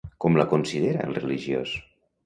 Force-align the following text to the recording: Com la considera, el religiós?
Com 0.23 0.39
la 0.39 0.45
considera, 0.53 1.05
el 1.11 1.15
religiós? 1.21 1.79